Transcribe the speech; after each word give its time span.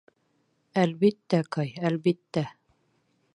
Әлбиттә, 0.83 1.41
Кай, 1.57 1.71
әлбиттә!.. 1.91 2.45